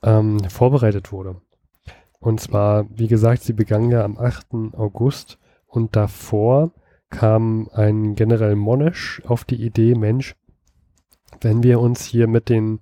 [0.03, 1.41] ähm, vorbereitet wurde.
[2.19, 4.73] Und zwar, wie gesagt, sie begann ja am 8.
[4.73, 6.71] August und davor
[7.09, 10.35] kam ein General Monash auf die Idee, Mensch,
[11.41, 12.79] wenn wir uns hier mit den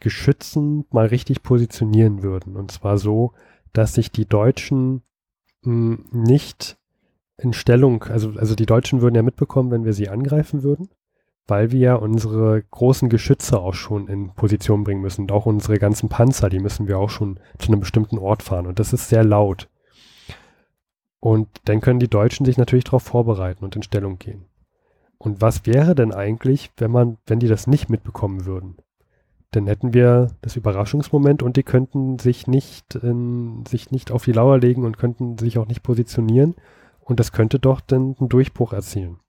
[0.00, 2.56] Geschützen mal richtig positionieren würden.
[2.56, 3.32] Und zwar so,
[3.72, 5.02] dass sich die Deutschen
[5.64, 6.76] mh, nicht
[7.36, 10.88] in Stellung, also, also die Deutschen würden ja mitbekommen, wenn wir sie angreifen würden,
[11.46, 15.22] weil wir ja unsere großen Geschütze auch schon in Position bringen müssen.
[15.22, 18.66] Und auch unsere ganzen Panzer, die müssen wir auch schon zu einem bestimmten Ort fahren.
[18.66, 19.68] Und das ist sehr laut.
[21.20, 24.46] Und dann können die Deutschen sich natürlich darauf vorbereiten und in Stellung gehen.
[25.18, 28.76] Und was wäre denn eigentlich, wenn man, wenn die das nicht mitbekommen würden?
[29.54, 34.32] Dann hätten wir das Überraschungsmoment und die könnten sich nicht, in, sich nicht auf die
[34.32, 36.56] Lauer legen und könnten sich auch nicht positionieren.
[37.00, 39.20] Und das könnte doch dann einen Durchbruch erzielen.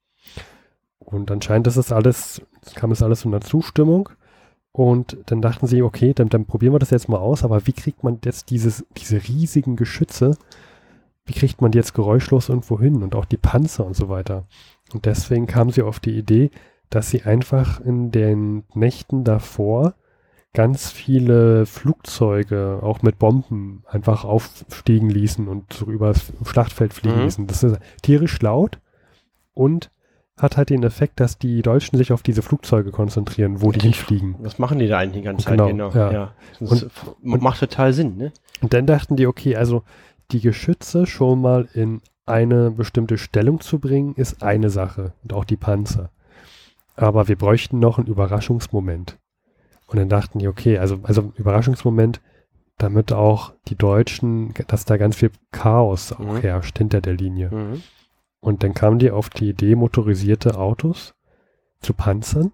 [0.97, 2.41] Und anscheinend ist es alles,
[2.73, 4.09] kam es alles unter Zustimmung.
[4.71, 7.73] Und dann dachten sie, okay, dann, dann probieren wir das jetzt mal aus, aber wie
[7.73, 10.38] kriegt man jetzt dieses, diese riesigen Geschütze,
[11.25, 14.47] wie kriegt man die jetzt geräuschlos irgendwo hin und auch die Panzer und so weiter.
[14.91, 16.49] Und deswegen kamen sie auf die Idee,
[16.89, 19.93] dass sie einfach in den Nächten davor
[20.55, 27.23] ganz viele Flugzeuge auch mit Bomben einfach aufstiegen ließen und so übers Schlachtfeld fliegen Mhm.
[27.23, 27.47] ließen.
[27.47, 28.79] Das ist tierisch laut
[29.53, 29.91] und
[30.37, 34.35] hat halt den Effekt, dass die Deutschen sich auf diese Flugzeuge konzentrieren, wo die hinfliegen.
[34.39, 35.57] Was machen die da eigentlich die ganze Zeit?
[35.57, 35.93] Genau, Genau.
[35.93, 36.11] ja.
[36.11, 36.33] ja.
[36.59, 36.91] Das Und- ist-
[37.41, 38.33] macht total Sinn, ne?
[38.61, 39.83] Und dann dachten die, okay, also
[40.31, 45.13] die Geschütze schon mal in eine bestimmte Stellung zu bringen, ist eine Sache.
[45.23, 46.09] Und auch die Panzer.
[46.95, 49.17] Aber wir bräuchten noch einen Überraschungsmoment.
[49.87, 52.21] Und dann dachten die, okay, also, also Überraschungsmoment,
[52.77, 56.37] damit auch die Deutschen, dass da ganz viel Chaos auch Mhm.
[56.41, 57.49] herrscht hinter der Linie.
[57.51, 57.83] Mhm.
[58.41, 61.13] Und dann kamen die auf die Idee, motorisierte Autos
[61.81, 62.51] zu panzern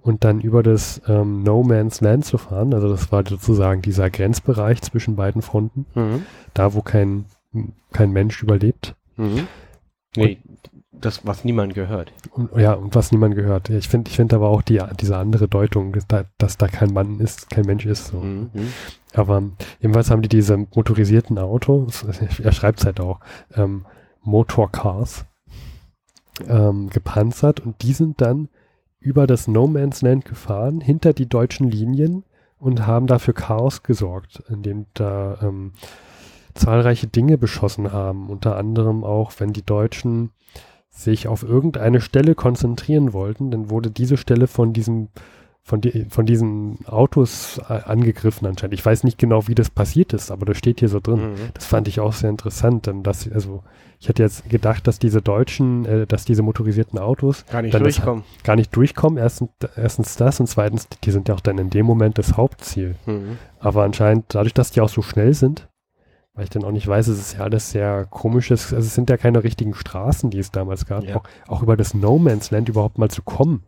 [0.00, 2.74] und dann über das ähm, No Man's Land zu fahren.
[2.74, 6.26] Also das war sozusagen dieser Grenzbereich zwischen beiden Fronten, Mhm.
[6.54, 7.26] da wo kein,
[7.92, 8.96] kein Mensch überlebt.
[9.16, 9.46] Mhm.
[10.16, 10.38] Nee,
[11.00, 12.12] das, was niemand gehört.
[12.30, 13.70] Und, ja, und was niemand gehört.
[13.70, 16.92] Ich finde ich finde aber auch die, diese andere Deutung, dass da, dass da kein
[16.92, 18.08] Mann ist, kein Mensch ist.
[18.08, 18.18] So.
[18.18, 18.50] Mhm.
[19.14, 19.42] Aber
[19.80, 22.04] jedenfalls haben die diese motorisierten Autos,
[22.42, 23.20] er schreibt es halt auch,
[23.54, 23.86] ähm,
[24.22, 25.24] Motorcars,
[26.46, 28.48] ähm, gepanzert und die sind dann
[29.00, 32.24] über das No Man's Land gefahren, hinter die deutschen Linien
[32.58, 35.72] und haben dafür Chaos gesorgt, indem da ähm,
[36.54, 38.28] zahlreiche Dinge beschossen haben.
[38.28, 40.30] Unter anderem auch, wenn die Deutschen
[40.98, 45.08] sich auf irgendeine Stelle konzentrieren wollten, dann wurde diese Stelle von diesem
[45.62, 48.72] von, die, von diesen Autos äh, angegriffen anscheinend.
[48.72, 51.32] Ich weiß nicht genau, wie das passiert ist, aber das steht hier so drin.
[51.32, 51.34] Mhm.
[51.52, 53.62] Das fand ich auch sehr interessant, denn dass, also
[54.00, 57.84] ich hätte jetzt gedacht, dass diese deutschen, äh, dass diese motorisierten Autos Gar nicht Dann
[57.84, 58.24] das- durchkommen.
[58.44, 59.18] gar nicht durchkommen.
[59.18, 62.94] Erstens, erstens das und zweitens, die sind ja auch dann in dem Moment das Hauptziel.
[63.04, 63.36] Mhm.
[63.60, 65.68] Aber anscheinend, dadurch, dass die auch so schnell sind,
[66.38, 69.10] weil ich dann auch nicht weiß, es ist ja alles sehr komisches, also es sind
[69.10, 71.16] ja keine richtigen Straßen, die es damals gab, Ja.
[71.16, 73.64] auch, auch über das No Man's Land überhaupt mal zu kommen.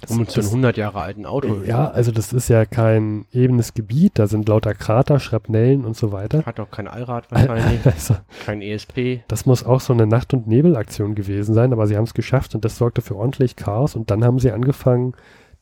[0.00, 1.58] Das, Um zu einem das, 100 Jahre alten Auto.
[1.66, 6.10] ja, also das ist ja kein ebenes Gebiet, da sind lauter Krater, Schrapnellen und so
[6.12, 6.44] weiter.
[6.46, 9.22] Hat auch kein Allrad wahrscheinlich, Also, kein ESP.
[9.28, 12.54] das muss auch so eine Nacht- und Nebelaktion gewesen sein, aber sie haben es geschafft
[12.54, 15.12] und das sorgte für ordentlich Chaos und dann haben sie angefangen,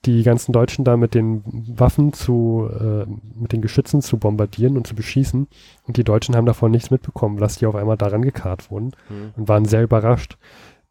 [0.05, 1.43] die ganzen Deutschen da mit den
[1.79, 3.07] Waffen zu, äh,
[3.39, 5.47] mit den Geschützen zu bombardieren und zu beschießen
[5.87, 9.33] und die Deutschen haben davon nichts mitbekommen, dass die auf einmal daran gekarrt wurden Mhm.
[9.37, 10.39] und waren sehr überrascht.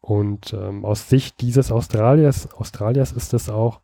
[0.00, 3.80] Und ähm, aus Sicht dieses Australiers, Australiers ist das auch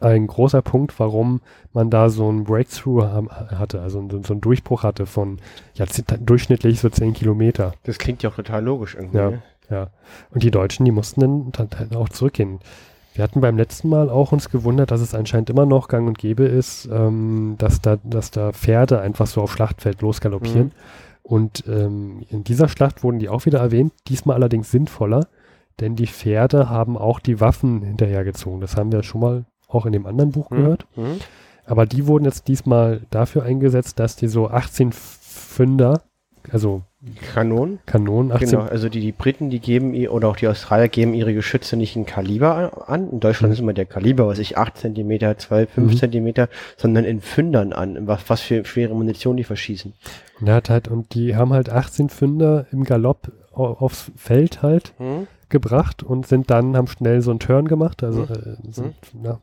[0.00, 1.40] ein großer Punkt, warum
[1.72, 5.38] man da so einen Breakthrough haben, hatte, also so, so einen Durchbruch hatte von
[5.74, 5.84] ja,
[6.18, 7.74] durchschnittlich so 10 Kilometer.
[7.84, 9.18] Das klingt ja auch total logisch irgendwie.
[9.18, 9.30] Ja.
[9.30, 9.42] Ne?
[9.70, 9.90] Ja.
[10.30, 12.58] Und die Deutschen, die mussten dann, auch zurückgehen.
[13.14, 16.18] Wir hatten beim letzten Mal auch uns gewundert, dass es anscheinend immer noch gang und
[16.18, 20.66] gäbe ist, ähm, dass, da, dass da Pferde einfach so auf Schlachtfeld losgaloppieren.
[20.66, 20.72] Mhm.
[21.22, 25.26] Und ähm, in dieser Schlacht wurden die auch wieder erwähnt, diesmal allerdings sinnvoller,
[25.80, 28.60] denn die Pferde haben auch die Waffen hinterhergezogen.
[28.60, 30.56] Das haben wir schon mal auch in dem anderen Buch Mhm.
[30.56, 30.86] gehört.
[30.96, 31.18] Mhm.
[31.64, 36.02] Aber die wurden jetzt diesmal dafür eingesetzt, dass die so 18 Pfünder,
[36.50, 36.82] also
[37.34, 37.80] Kanonen.
[37.86, 41.14] Kanonen, 18 Genau, also die, die Briten, die geben ihr, oder auch die Australier geben
[41.14, 43.10] ihre Geschütze nicht in Kaliber an.
[43.10, 43.52] In Deutschland Mhm.
[43.54, 45.96] ist immer der Kaliber, was ich 8 cm, 12, 5 Mhm.
[45.96, 49.92] Zentimeter, sondern in Pfündern an, was, was für schwere Munition die verschießen.
[50.40, 54.94] Und, hat halt, und die haben halt 18 Pfünder im Galopp au- aufs Feld halt
[54.98, 55.26] Hm?
[55.48, 58.28] gebracht und sind dann, haben schnell so einen Turn gemacht, also Mhm.
[58.32, 59.40] äh, sind, na,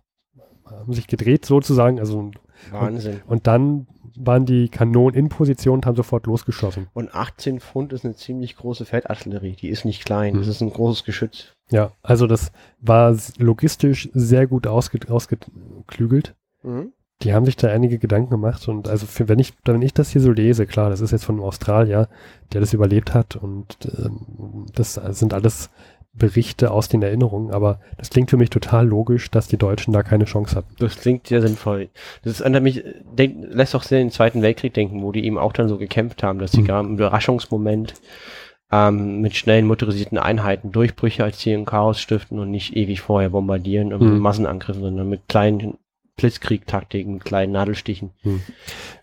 [0.65, 2.31] haben sich gedreht sozusagen, also
[2.71, 3.21] Wahnsinn.
[3.27, 3.87] und dann
[4.19, 6.87] waren die Kanonen in Position und haben sofort losgeschossen.
[6.93, 9.55] Und 18 Pfund ist eine ziemlich große Feldartillerie.
[9.55, 10.33] Die ist nicht klein.
[10.33, 10.39] Mhm.
[10.39, 11.55] Das ist ein großes Geschütz.
[11.71, 16.35] Ja, also das war logistisch sehr gut ausge, ausgeklügelt.
[16.63, 16.91] Mhm.
[17.21, 20.09] Die haben sich da einige Gedanken gemacht und also für, wenn ich, wenn ich das
[20.09, 22.07] hier so lese, klar, das ist jetzt von einem Australier,
[22.53, 25.69] der das überlebt hat und ähm, das sind alles
[26.13, 30.03] Berichte aus den Erinnerungen, aber das klingt für mich total logisch, dass die Deutschen da
[30.03, 30.75] keine Chance hatten.
[30.79, 31.89] Das klingt sehr sinnvoll.
[32.23, 35.53] Das erinnert mich, denk, lässt auch sehr den Zweiten Weltkrieg denken, wo die eben auch
[35.53, 36.65] dann so gekämpft haben, dass sie Mhm.
[36.67, 37.93] gar im Überraschungsmoment
[38.71, 44.01] ähm, mit schnellen motorisierten Einheiten Durchbrüche erzielen, Chaos stiften und nicht ewig vorher bombardieren und
[44.01, 44.19] Mhm.
[44.19, 45.77] Massenangriffen, sondern mit kleinen
[46.17, 48.11] Blitzkrieg-Taktiken, mit kleinen Nadelstichen.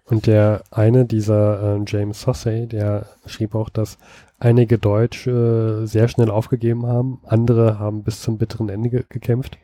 [0.05, 3.99] Und der eine, dieser äh, James Sossay, der schrieb auch, dass
[4.39, 9.59] einige Deutsche sehr schnell aufgegeben haben, andere haben bis zum bitteren Ende ge gekämpft.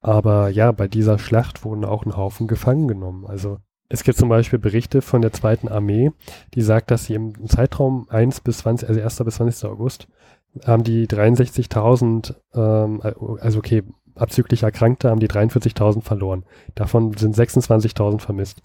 [0.00, 3.26] Aber ja, bei dieser Schlacht wurden auch ein Haufen gefangen genommen.
[3.26, 3.58] Also
[3.88, 6.12] es gibt zum Beispiel Berichte von der zweiten Armee,
[6.54, 9.24] die sagt, dass sie im Zeitraum 1 bis 20, also 1.
[9.24, 9.68] bis 20.
[9.68, 10.08] August,
[10.64, 13.00] haben die 63.000, ähm,
[13.40, 13.82] also okay,
[14.14, 16.44] abzüglich Erkrankte haben die 43.000 verloren.
[16.74, 18.62] Davon sind 26.000 vermisst.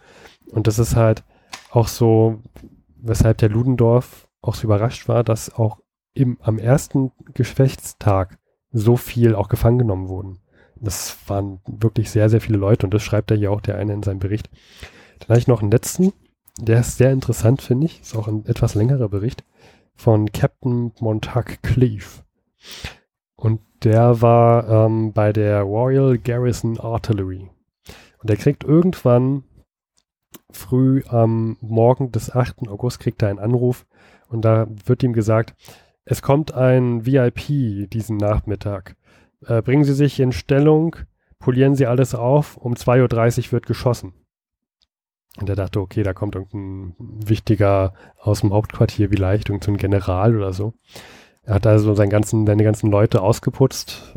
[0.52, 1.24] Und das ist halt
[1.71, 2.39] auch so,
[3.02, 5.79] weshalb der Ludendorff auch so überrascht war, dass auch
[6.13, 8.38] im, am ersten Gefechtstag
[8.71, 10.39] so viel auch gefangen genommen wurden.
[10.75, 13.93] Das waren wirklich sehr, sehr viele Leute und das schreibt er hier auch der eine
[13.93, 14.49] in seinem Bericht.
[15.19, 16.13] Dann habe ich noch einen letzten,
[16.60, 18.01] der ist sehr interessant, finde ich.
[18.01, 19.43] Ist auch ein etwas längerer Bericht
[19.93, 22.23] von Captain Montague Cleave.
[23.36, 27.49] Und der war ähm, bei der Royal Garrison Artillery.
[28.19, 29.43] Und der kriegt irgendwann
[30.51, 32.67] früh am Morgen des 8.
[32.67, 33.86] August kriegt er einen Anruf
[34.30, 35.54] und da wird ihm gesagt,
[36.06, 38.96] es kommt ein VIP diesen Nachmittag.
[39.46, 40.96] Äh, bringen Sie sich in Stellung,
[41.40, 44.14] polieren Sie alles auf, um 2.30 Uhr wird geschossen.
[45.38, 50.54] Und er dachte, okay, da kommt irgendein wichtiger aus dem Hauptquartier vielleicht, irgendein General oder
[50.54, 50.74] so.
[51.44, 54.16] Er hat also seinen ganzen, seine ganzen Leute ausgeputzt,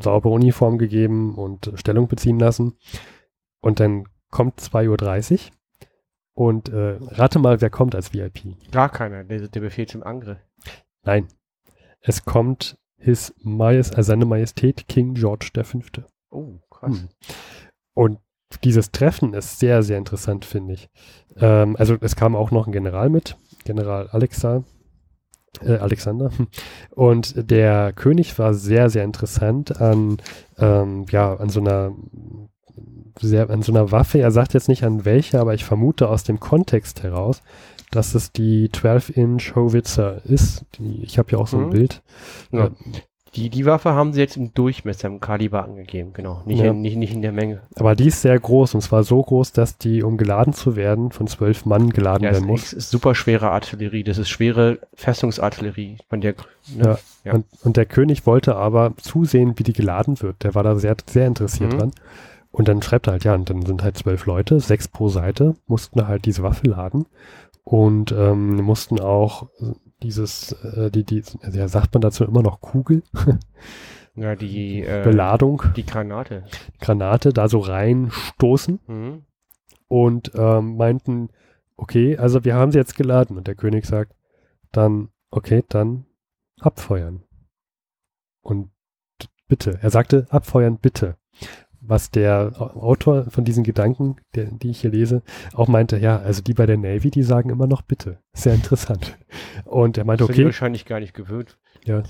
[0.00, 2.74] saubere Uniform gegeben und Stellung beziehen lassen.
[3.60, 5.38] Und dann kommt 2.30 Uhr
[6.36, 8.56] und äh, rate mal, wer kommt als VIP.
[8.70, 10.38] Gar keiner, der, der Befehl zum Angriff.
[11.02, 11.28] Nein.
[12.00, 15.80] Es kommt His Majest, also seine Majestät King George V.
[16.30, 17.00] Oh, krass.
[17.00, 17.08] Hm.
[17.94, 18.18] Und
[18.64, 20.90] dieses Treffen ist sehr, sehr interessant, finde ich.
[21.36, 24.62] Ähm, also es kam auch noch ein General mit, General Alexa,
[25.62, 26.30] äh, Alexander.
[26.90, 30.18] Und der König war sehr, sehr interessant an,
[30.58, 31.92] ähm, ja, an so einer
[33.20, 34.18] sehr, an so einer Waffe.
[34.18, 37.42] Er sagt jetzt nicht an welche, aber ich vermute aus dem Kontext heraus,
[37.90, 40.64] dass es die 12-Inch Howitzer ist.
[40.78, 41.70] Die, ich habe ja auch so ein Mhm.
[41.70, 42.02] Bild.
[42.52, 42.66] Ja.
[42.66, 42.70] Äh,
[43.34, 46.40] Die, die Waffe haben sie jetzt im Durchmesser, im Kaliber angegeben, genau.
[46.46, 46.70] Nicht, Ja.
[46.70, 47.60] in, nicht, nicht in der Menge.
[47.74, 51.10] Aber die ist sehr groß und zwar so groß, dass die, um geladen zu werden,
[51.10, 52.62] von zwölf Mann geladen Ja, werden muss.
[52.62, 54.04] ist, ist super schwere Artillerie.
[54.04, 56.34] Das ist schwere Festungsartillerie von der.
[56.74, 56.96] Ne?
[57.24, 57.34] Ja.
[57.34, 60.42] Und, und der König wollte aber zusehen, wie die geladen wird.
[60.42, 61.78] Der war da sehr, sehr interessiert Mhm.
[61.78, 61.90] dran.
[62.56, 65.56] Und dann schreibt er halt, ja, und dann sind halt zwölf Leute, sechs pro Seite,
[65.66, 67.04] mussten halt diese Waffe laden
[67.64, 69.50] und ähm, mussten auch
[70.02, 73.02] dieses, äh, die, die, ja, sagt man dazu immer noch Kugel,
[74.14, 76.44] ja, die, äh, Beladung, die Granate.
[76.80, 79.26] Granate da so reinstoßen Mhm.
[79.88, 81.28] und ähm, meinten,
[81.76, 83.36] okay, also wir haben sie jetzt geladen.
[83.36, 84.14] Und der König sagt,
[84.72, 86.06] dann, okay, dann
[86.58, 87.22] abfeuern.
[88.40, 88.70] Und
[89.46, 91.18] bitte, er sagte, abfeuern bitte.
[91.88, 95.22] Was der Autor von diesen Gedanken, der, die ich hier lese,
[95.54, 98.18] auch meinte, ja, also die bei der Navy, die sagen immer noch bitte.
[98.32, 99.16] Sehr interessant.
[99.64, 101.58] Und er meinte, Das okay, wahrscheinlich gar nicht gewöhnt.
[101.84, 102.02] ja.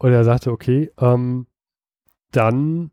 [0.00, 1.46] Und er sagte, okay, ähm,
[2.30, 2.92] dann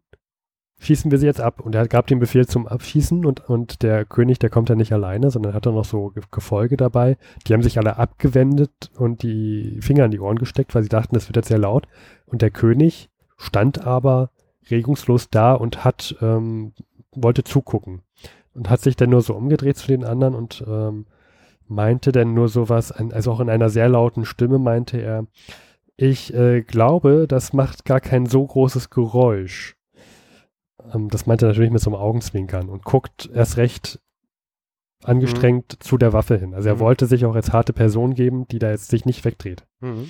[0.80, 1.60] schießen wir sie jetzt ab.
[1.62, 4.92] Und er gab den Befehl zum Abschießen und, und der König, der kommt ja nicht
[4.92, 7.18] alleine, sondern hat dann noch so Ge- Gefolge dabei.
[7.48, 11.14] Die haben sich alle abgewendet und die Finger in die Ohren gesteckt, weil sie dachten,
[11.16, 11.88] das wird jetzt sehr laut.
[12.26, 14.32] Und der König stand aber
[14.70, 16.74] regungslos da und hat, ähm,
[17.12, 18.02] wollte zugucken.
[18.54, 21.08] Und hat sich dann nur so umgedreht zu den anderen und ähm,
[21.68, 25.26] meinte dann nur sowas, also auch in einer sehr lauten Stimme meinte er,
[25.98, 29.76] ich äh, glaube, das macht gar kein so großes Geräusch.
[30.94, 34.00] Ähm, das meinte er natürlich mit so einem Augenzwinkern und guckt erst recht
[35.04, 36.54] angestrengt zu der Waffe hin.
[36.54, 36.80] Also er Mhm.
[36.80, 39.66] wollte sich auch als harte Person geben, die da jetzt sich nicht wegdreht.
[39.82, 40.10] Mhm.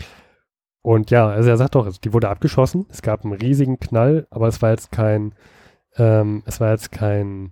[0.86, 2.86] Und ja, also er sagt doch, also die wurde abgeschossen.
[2.92, 5.34] Es gab einen riesigen Knall, aber es war jetzt kein,
[5.98, 7.52] ähm, es war jetzt kein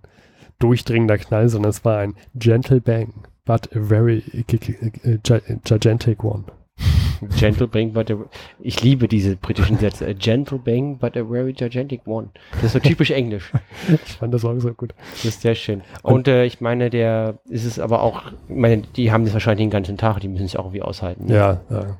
[0.60, 3.12] durchdringender Knall, sondern es war ein gentle bang,
[3.44, 5.18] but a very gi- gi-
[5.64, 6.44] gigantic one.
[7.38, 8.16] Gentle bang, but a,
[8.60, 10.06] ich liebe diese britischen Sätze.
[10.06, 12.28] A gentle bang, but a very gigantic one.
[12.52, 13.50] Das ist so typisch Englisch.
[14.06, 14.94] Ich fand das auch so gut.
[15.12, 15.82] Das ist sehr schön.
[16.02, 19.64] Und äh, ich meine, der ist es aber auch, ich meine, die haben das wahrscheinlich
[19.64, 21.26] den ganzen Tag, die müssen es auch irgendwie aushalten.
[21.26, 21.34] ne?
[21.34, 21.98] Ja, ja.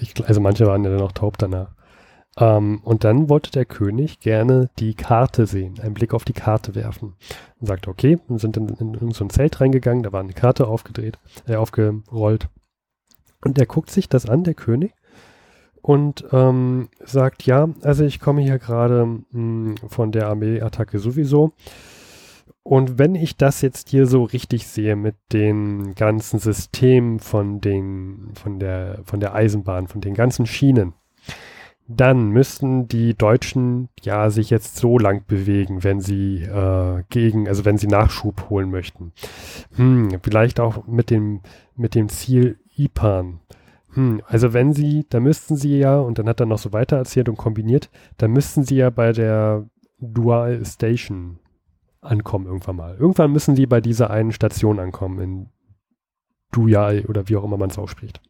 [0.00, 1.74] Ich, also manche waren ja dann auch taub danach.
[2.38, 6.74] Ähm, und dann wollte der König gerne die Karte sehen, einen Blick auf die Karte
[6.74, 7.14] werfen.
[7.60, 10.32] Und sagte, okay, und sind dann in, in so ein Zelt reingegangen, da war eine
[10.32, 12.48] Karte aufgedreht, äh, aufgerollt.
[13.44, 14.94] Und der guckt sich das an, der König,
[15.82, 21.52] und ähm, sagt, ja, also ich komme hier gerade mh, von der Armeeattacke sowieso.
[22.62, 28.30] Und wenn ich das jetzt hier so richtig sehe mit dem ganzen System von den,
[28.34, 30.94] von der, von der Eisenbahn, von den ganzen Schienen,
[31.88, 37.64] dann müssten die Deutschen ja sich jetzt so lang bewegen, wenn sie äh, gegen, also
[37.64, 39.12] wenn sie Nachschub holen möchten.
[39.76, 41.40] Hm, vielleicht auch mit dem,
[41.76, 43.40] mit dem Ziel IPAN.
[43.94, 46.96] Hm, also wenn sie, da müssten sie ja, und dann hat er noch so weiter
[46.96, 49.66] erzählt und kombiniert, da müssten sie ja bei der
[49.98, 51.38] Dual Station
[52.02, 52.96] ankommen irgendwann mal.
[52.96, 55.48] Irgendwann müssen sie bei dieser einen Station ankommen, in
[56.50, 58.20] Duyal oder wie auch immer man es ausspricht.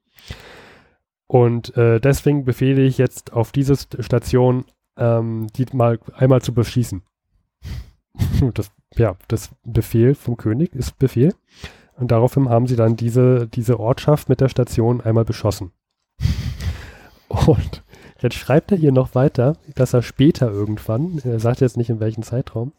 [1.26, 4.64] Und äh, deswegen befehle ich jetzt auf diese St- Station,
[4.96, 7.02] ähm, die mal einmal zu beschießen.
[8.54, 11.34] das, ja, das Befehl vom König ist Befehl.
[11.96, 15.72] Und daraufhin haben sie dann diese, diese Ortschaft mit der Station einmal beschossen.
[17.28, 17.82] Und
[18.20, 22.00] jetzt schreibt er hier noch weiter, dass er später irgendwann, er sagt jetzt nicht in
[22.00, 22.72] welchem Zeitraum,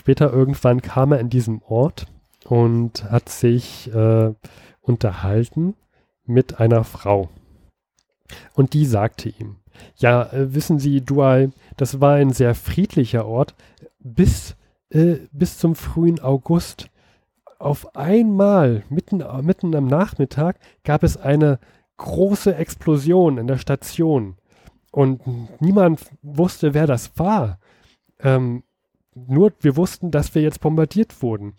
[0.00, 2.06] später irgendwann kam er in diesem Ort
[2.46, 4.32] und hat sich äh,
[4.80, 5.74] unterhalten
[6.24, 7.28] mit einer Frau.
[8.54, 9.56] Und die sagte ihm,
[9.96, 13.54] ja, äh, wissen Sie, Dual, das war ein sehr friedlicher Ort
[13.98, 14.56] bis,
[14.88, 16.88] äh, bis zum frühen August.
[17.58, 21.58] Auf einmal, mitten, mitten am Nachmittag, gab es eine
[21.98, 24.38] große Explosion in der Station.
[24.92, 25.20] Und
[25.60, 27.58] niemand wusste, wer das war.
[28.18, 28.62] Ähm,
[29.14, 31.54] nur wir wussten, dass wir jetzt bombardiert wurden.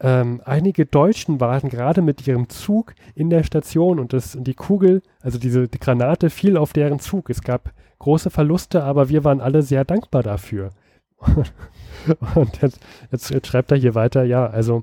[0.00, 5.02] Ähm, einige Deutschen waren gerade mit ihrem Zug in der Station und, das, die Kugel,
[5.20, 7.30] also diese die Granate, fiel auf deren Zug.
[7.30, 10.70] Es gab große Verluste, aber wir waren alle sehr dankbar dafür.
[12.34, 14.82] und jetzt, jetzt, jetzt schreibt er hier weiter, ja, also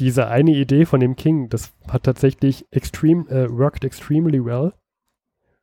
[0.00, 4.72] diese eine Idee von dem King, das hat tatsächlich extreme, äh, worked extremely well,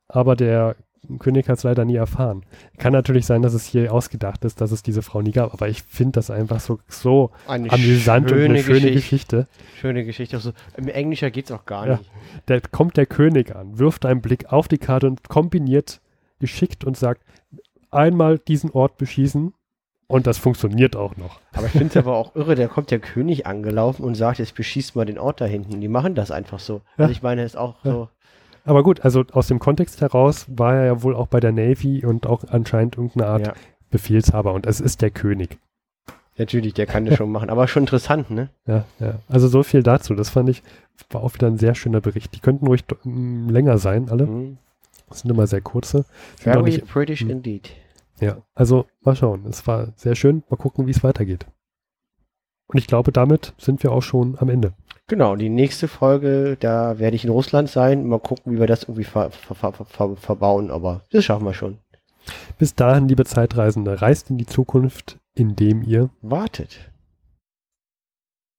[0.08, 0.76] aber der
[1.18, 2.42] König hat es leider nie erfahren.
[2.78, 5.68] Kann natürlich sein, dass es hier ausgedacht ist, dass es diese Frau nie gab, aber
[5.68, 8.92] ich finde das einfach so, so Eine amüsant und eine schöne Geschichte.
[8.92, 9.46] Geschichte.
[9.80, 10.36] Schöne Geschichte.
[10.36, 11.96] Also, Im Englischer geht es auch gar Ja.
[11.96, 12.10] nicht.
[12.46, 16.00] Da kommt der König an, wirft einen Blick auf die Karte und kombiniert
[16.38, 17.22] geschickt und sagt,
[17.90, 19.52] einmal diesen Ort beschießen
[20.06, 21.40] und das funktioniert auch noch.
[21.52, 24.54] Aber ich finde es aber auch irre, da kommt der König angelaufen und sagt, jetzt
[24.54, 25.80] beschießt mal den Ort da hinten.
[25.80, 26.74] Die machen das einfach so.
[26.96, 27.04] Ja.
[27.04, 27.90] Also ich meine, ist auch Ja.
[27.92, 28.08] so.
[28.64, 32.04] Aber gut, also aus dem Kontext heraus war er ja wohl auch bei der Navy
[32.04, 33.52] und auch anscheinend irgendeine Art Ja.
[33.90, 35.58] Befehlshaber und es ist der König.
[36.38, 37.50] Natürlich, der kann das schon machen.
[37.50, 38.48] Aber schon interessant, ne?
[38.66, 39.16] Ja, ja.
[39.28, 40.14] Also so viel dazu.
[40.14, 40.62] Das fand ich,
[41.10, 42.34] war auch wieder ein sehr schöner Bericht.
[42.34, 44.26] Die könnten ruhig mm, länger sein, alle.
[44.26, 44.58] Mhm.
[45.08, 46.04] Das sind immer sehr kurze.
[46.36, 47.30] Sind Very nicht, British Mhm.
[47.30, 47.70] indeed.
[48.20, 49.44] ja, also mal schauen.
[49.48, 50.42] Es war sehr schön.
[50.48, 51.46] Mal gucken, wie es weitergeht.
[52.72, 54.72] Und ich glaube, damit sind wir auch schon am Ende.
[55.08, 58.06] Genau, die nächste Folge, da werde ich in Russland sein.
[58.06, 61.54] Mal gucken, wie wir das irgendwie ver ver ver ver verbauen, aber das schaffen wir
[61.54, 61.78] schon.
[62.58, 66.89] Bis dahin, liebe Zeitreisende, reist in die Zukunft, indem ihr Wartet.